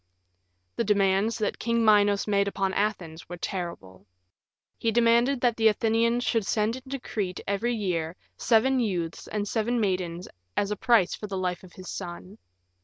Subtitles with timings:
[0.77, 4.07] The demands that King Minos made upon Athens were terrible.
[4.79, 9.79] He demanded that the Athenians should send into Crete every year seven youths and seven
[9.79, 10.27] maidens
[10.57, 12.39] as a price for the life of his son.